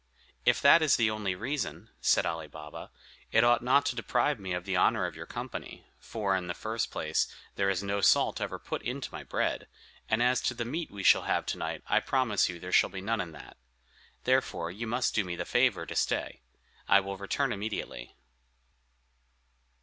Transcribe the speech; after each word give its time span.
"If 0.47 0.63
that 0.63 0.81
is 0.81 0.95
the 0.95 1.11
only 1.11 1.35
reason," 1.35 1.91
said 2.01 2.25
Ali 2.25 2.47
Baba, 2.47 2.89
"it 3.31 3.43
ought 3.43 3.61
not 3.61 3.85
to 3.85 3.95
deprive 3.95 4.39
me 4.39 4.51
of 4.51 4.65
the 4.65 4.75
honor 4.75 5.05
of 5.05 5.15
your 5.15 5.27
company; 5.27 5.85
for, 5.99 6.35
in 6.35 6.47
the 6.47 6.55
first 6.55 6.89
place, 6.89 7.27
there 7.53 7.69
is 7.69 7.83
no 7.83 8.01
salt 8.01 8.41
ever 8.41 8.57
put 8.57 8.81
into 8.81 9.13
my 9.13 9.21
bread, 9.21 9.67
and 10.09 10.23
as 10.23 10.41
to 10.41 10.55
the 10.55 10.65
meat 10.65 10.89
we 10.89 11.03
shall 11.03 11.25
have 11.29 11.45
to 11.45 11.57
night, 11.59 11.83
I 11.85 11.99
promise 11.99 12.49
you 12.49 12.59
there 12.59 12.71
shall 12.71 12.89
be 12.89 12.99
none 12.99 13.21
in 13.21 13.31
that. 13.33 13.57
Therefore 14.23 14.71
you 14.71 14.87
must 14.87 15.13
do 15.13 15.23
me 15.23 15.35
the 15.35 15.45
favor 15.45 15.85
to 15.85 15.95
stay. 15.95 16.41
I 16.87 16.99
will 16.99 17.17
return 17.17 17.53
immediately." 17.53 18.15